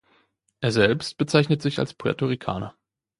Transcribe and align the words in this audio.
Er 0.61 0.71
selbst 0.71 1.19
bezeichnet 1.19 1.61
sich 1.61 1.77
als 1.77 1.93
Puerto-Ricaner. 1.93 2.73